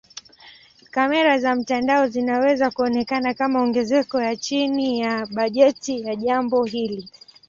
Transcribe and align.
Kamera 0.91 1.37
za 1.39 1.55
mtandao 1.55 2.07
zinaweza 2.07 2.71
kuonekana 2.71 3.33
kama 3.33 3.61
ongezeko 3.61 4.21
ya 4.21 4.35
chini 4.35 4.99
ya 4.99 5.27
bajeti 5.33 6.01
ya 6.01 6.15
jambo 6.15 6.63
hili. 6.63 7.09